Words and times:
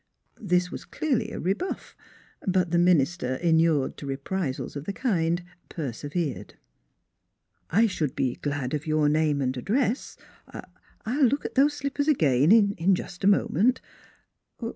This 0.39 0.71
was 0.71 0.83
clearly 0.83 1.29
a 1.29 1.39
rebuff; 1.39 1.95
but 2.47 2.71
the 2.71 2.79
minister 2.79 3.35
inured 3.35 3.97
to 3.97 4.07
reprisals 4.07 4.75
of 4.75 4.85
the 4.85 4.93
kind 4.93 5.43
persevered." 5.69 6.55
I 7.69 7.85
should 7.85 8.15
be 8.15 8.37
glad 8.41 8.73
of 8.73 8.87
your 8.87 9.07
name 9.09 9.43
and 9.43 9.55
address; 9.55 10.17
er 10.55 10.63
I'll 11.05 11.25
look 11.27 11.45
at 11.45 11.53
those 11.53 11.75
slippers 11.75 12.07
again 12.07 12.51
in 12.51 12.95
just 12.95 13.23
a 13.23 13.27
moment. 13.27 13.79